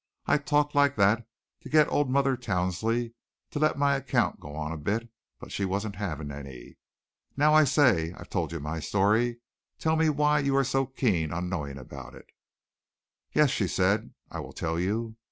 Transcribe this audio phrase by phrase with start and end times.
[0.25, 1.27] I talked like that
[1.61, 3.13] to get old mother Towsley
[3.51, 5.07] to let my account go on a bit,
[5.39, 6.79] but she wasn't having any.
[7.37, 9.41] Now, I say, I've told you my story.
[9.77, 12.25] Tell me why you are so keen on knowing about it."
[13.33, 15.17] "Yes," she said, "I will tell you.